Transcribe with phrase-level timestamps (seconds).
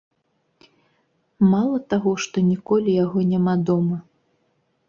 [1.51, 3.97] Мала таго, што ніколі яго няма дома.